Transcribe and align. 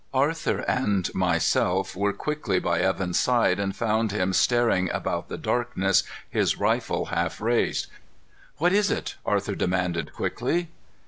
Arthur 0.15 0.61
and 0.67 1.13
myself 1.13 1.95
were 1.95 2.11
quickly 2.11 2.57
by 2.59 2.79
Evan's 2.79 3.19
side 3.19 3.59
and 3.59 3.75
found 3.75 4.11
him 4.11 4.33
staring 4.33 4.89
about 4.89 5.29
the 5.29 5.37
darkness, 5.37 6.01
his 6.27 6.57
rifle 6.57 7.05
half 7.13 7.39
raised. 7.39 7.85
"What 8.57 8.73
is 8.73 8.89
it?" 8.89 9.17
Arthur 9.27 9.53
demanded 9.53 10.11
quickly. 10.11 10.69